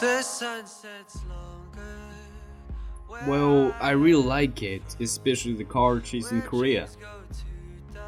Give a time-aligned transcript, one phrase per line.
[0.00, 1.98] The sunsets longer.
[3.26, 6.88] Well, I really like it, especially the car chase in Korea.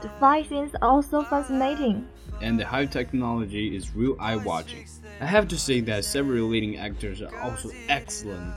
[0.00, 2.06] The fight scenes are also fascinating.
[2.40, 4.86] And the high technology is real eye watching.
[5.20, 8.54] I have to say that several leading actors are also excellent.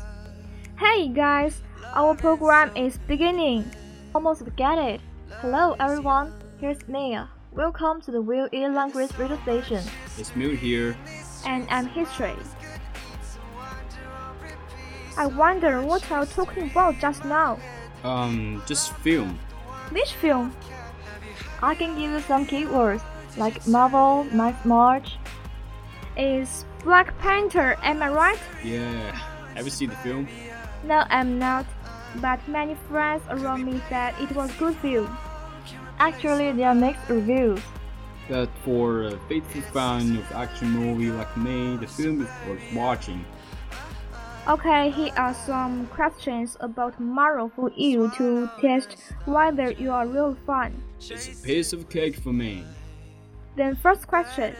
[0.77, 1.63] Hey guys,
[1.95, 3.65] our program is beginning.
[4.13, 5.01] Almost forget it.
[5.39, 7.27] Hello everyone, here's Mia.
[7.53, 9.83] Welcome to the Will E Language radio station.
[10.19, 10.95] It's Miu here.
[11.47, 12.35] And I'm History.
[15.17, 17.57] I wonder what are you talking about just now?
[18.03, 19.39] Um, just film.
[19.91, 20.55] Which film?
[21.63, 23.03] I can give you some keywords
[23.37, 25.17] like Marvel, Night March.
[26.17, 28.39] Is Black Panther, am I right?
[28.63, 29.11] Yeah.
[29.55, 30.27] Have you seen the film?
[30.83, 31.65] No, I'm not.
[32.15, 35.15] But many friends around me said it was good film.
[35.99, 37.59] Actually, there are mixed reviews.
[38.27, 43.23] But for a faithful fan of action movie like me, the film is worth watching.
[44.47, 50.35] Okay, here are some questions about Marvel for you to test whether you are real
[50.47, 50.81] fan.
[51.09, 52.63] It's a piece of cake for me.
[53.55, 54.55] Then first question.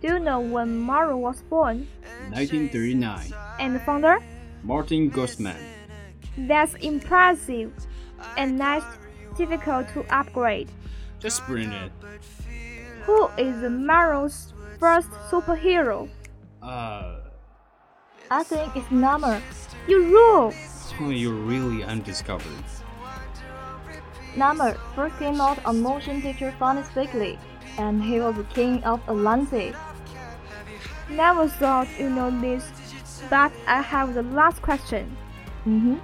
[0.00, 1.86] Do you know when Marvel was born?
[2.30, 3.32] 1939.
[3.60, 4.18] And the founder?
[4.62, 5.56] Martin Goodman.
[6.38, 7.72] That's impressive.
[8.36, 8.86] And next,
[9.36, 10.70] difficult to upgrade.
[11.20, 11.92] Just bring it.
[13.04, 16.08] Who is Marvel's first superhero?
[16.62, 17.16] Uh,
[18.30, 19.40] I think it's Namor.
[19.86, 20.54] You rule!
[21.00, 22.64] oh, you're really undiscovered.
[24.36, 27.38] Namor first came out on motion picture Funny Weekly,
[27.78, 29.76] and he was the king of Atlantis.
[31.08, 32.64] Never thought you know this,
[33.30, 35.16] but I have the last question.
[35.66, 35.96] Mm-hmm.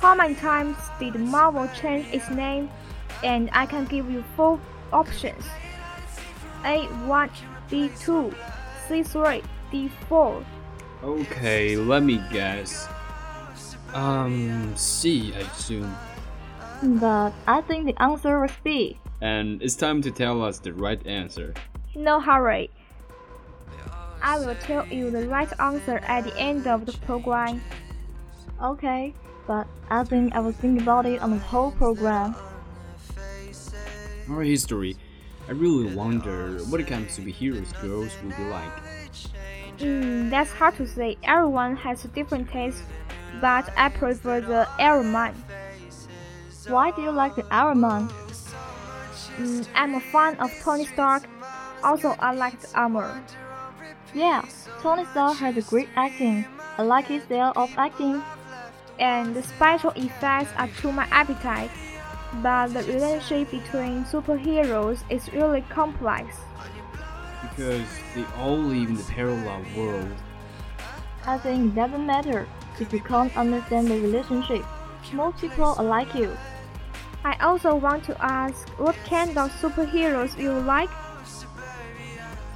[0.00, 2.70] How many times did Marvel change its name?
[3.24, 4.60] And I can give you four
[4.92, 5.44] options.
[6.62, 7.30] A1,
[7.70, 8.34] B2,
[8.88, 10.44] C3, D4.
[11.02, 12.88] Okay, let me guess.
[13.92, 15.94] Um, C, I assume.
[16.82, 18.98] But I think the answer was B.
[19.20, 21.54] And it's time to tell us the right answer.
[21.94, 22.70] No hurry.
[24.22, 27.60] I will tell you the right answer at the end of the program.
[28.62, 29.14] Okay,
[29.46, 32.34] but I think I will think about it on the whole program.
[34.28, 34.96] Our history,
[35.48, 38.72] I really wonder what kind of superheroes girls would be like.
[39.78, 41.16] Mm, that's hard to say.
[41.22, 42.82] Everyone has a different taste,
[43.40, 45.34] but I prefer the Iron Man.
[46.68, 48.08] Why do you like the Iron Man?
[49.38, 51.22] Mm, I'm a fan of Tony Stark.
[51.82, 53.22] Also, I like the armor.
[54.12, 54.44] Yeah,
[54.82, 56.44] Tony Stark has a great acting.
[56.76, 58.22] I like his style of acting.
[58.98, 61.70] And the special effects are to my appetite.
[62.42, 66.36] But the relationship between superheroes is really complex.
[67.40, 70.12] Because they all live in the parallel world.
[71.24, 72.46] I think it doesn't matter
[72.78, 74.66] if you can't understand the relationship.
[75.14, 76.36] Most people are like you.
[77.24, 80.90] I also want to ask what kind of superheroes you like?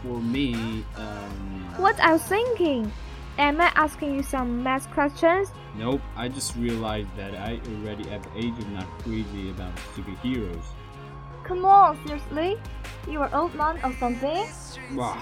[0.02, 1.74] For me, um.
[1.78, 2.92] What are you thinking?
[3.38, 5.50] Am I asking you some math questions?
[5.76, 10.64] Nope, I just realized that I already at the age of not crazy about superheroes.
[11.44, 12.58] Come on, seriously?
[13.08, 14.46] You are old man or something?
[14.94, 15.18] Wow,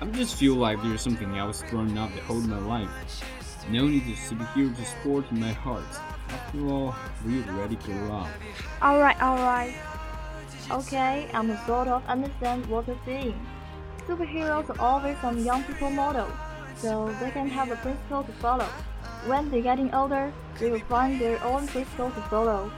[0.00, 2.90] I just feel like there's something else growing up the whole of my life.
[3.70, 5.84] No need to superhero to sport in my heart.
[6.32, 6.94] After all,
[7.26, 8.28] we already grew up.
[8.82, 9.74] Alright, alright.
[10.70, 13.34] Okay, I'm sort of understand what you're saying.
[14.06, 16.28] Superheroes are always some young people model,
[16.76, 18.68] so they can have a principle to follow.
[19.26, 22.72] When they're getting older, they will find their own principle to follow.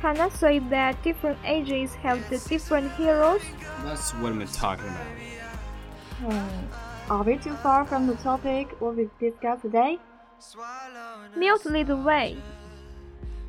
[0.00, 3.42] Can I say that different ages have the different heroes?
[3.84, 6.32] That's what I'm talking about.
[6.32, 7.10] Hmm.
[7.12, 9.98] Are we too far from the topic what we discussed today?
[11.36, 12.36] Mute lead the way.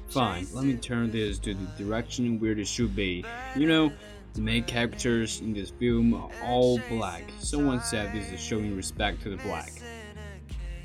[0.07, 3.25] Fine, let me turn this to the direction where it should be.
[3.55, 3.91] You know,
[4.33, 7.23] the main characters in this film are all black.
[7.39, 9.71] Someone said this is showing respect to the black.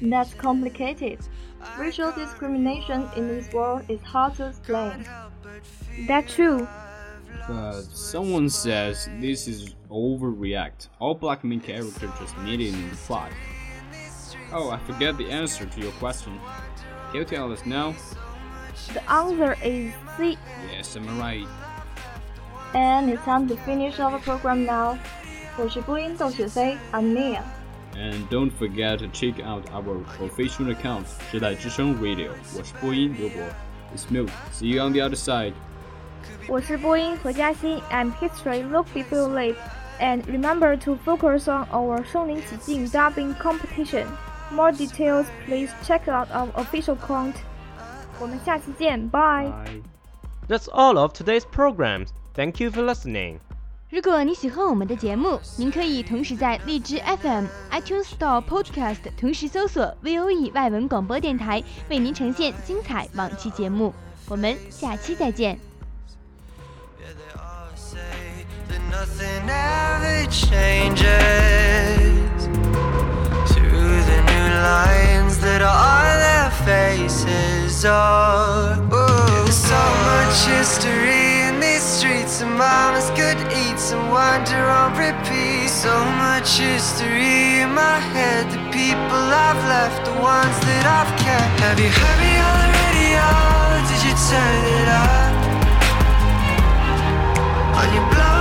[0.01, 1.19] That's complicated.
[1.79, 5.05] Racial discrimination in this world is hard to explain.
[6.07, 6.69] That's true.
[7.49, 10.89] But someone says this is overreact.
[11.01, 13.33] All black main characters just needed in the plot.
[14.52, 16.40] Oh, I forget the answer to your question.
[17.12, 17.94] Can you tell us now?
[18.94, 20.38] The answer is C.
[20.72, 21.48] Yes, I'm right.
[22.74, 24.98] And it's time to finish our program now.
[25.58, 27.42] 我是播音窦雪飞，I'm Mia.
[27.96, 32.30] And don't forget to check out our official account 时代之声 Radio.
[32.58, 33.44] 我是播音刘博。
[33.96, 34.30] It's Milk.
[34.52, 35.54] See you on the other side.
[36.48, 39.58] 我是播音何嘉欣，I'm History Look Before Late.
[40.00, 44.08] And remember to focus on our 身临其境 dubbing competition.
[44.52, 47.34] More details, please check out our official account.
[48.20, 49.50] 我们下期见，Bye.
[49.50, 49.82] Bye.
[50.48, 52.10] That's all of today's programs.
[52.36, 53.40] Thank you for listening.
[53.90, 63.94] 如果你喜欢我们的节目，您可以同时在荔枝 FM、iTunes Store Podcast 同时搜索 VOE 外文广播电台，为您呈现精彩往期节目。
[64.28, 65.60] 我们下期再见。
[67.00, 71.27] Yeah, they all say that nothing ever changes
[77.89, 79.45] Ooh.
[79.45, 85.69] There's so much history in these streets, and mamas could eat some wonder on repeat.
[85.69, 91.61] So much history in my head, the people I've left, the ones that I've kept.
[91.65, 93.27] Have you heard me on the radio?
[93.89, 95.39] Did you turn it up?
[97.79, 98.38] on your blood